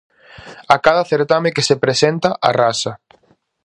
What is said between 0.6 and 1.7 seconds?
A cada certame que